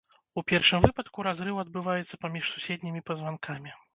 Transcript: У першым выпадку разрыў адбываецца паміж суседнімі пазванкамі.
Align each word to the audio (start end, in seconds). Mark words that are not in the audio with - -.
У 0.41 0.43
першым 0.51 0.79
выпадку 0.85 1.25
разрыў 1.27 1.59
адбываецца 1.65 2.19
паміж 2.25 2.49
суседнімі 2.57 3.05
пазванкамі. 3.11 3.71